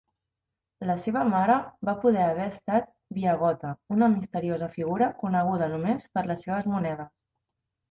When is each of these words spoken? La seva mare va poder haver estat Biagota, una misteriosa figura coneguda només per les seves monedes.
La 0.89 0.93
seva 1.01 1.25
mare 1.33 1.57
va 1.89 1.93
poder 2.05 2.23
haver 2.29 2.47
estat 2.53 2.89
Biagota, 3.19 3.75
una 3.97 4.09
misteriosa 4.15 4.73
figura 4.79 5.13
coneguda 5.23 5.71
només 5.77 6.11
per 6.17 6.27
les 6.33 6.45
seves 6.49 6.69
monedes. 6.75 7.17